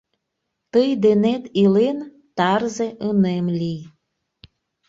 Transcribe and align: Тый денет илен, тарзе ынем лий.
Тый 0.71 0.89
денет 1.03 1.43
илен, 1.61 1.97
тарзе 2.37 2.87
ынем 3.07 3.45
лий. 3.59 3.81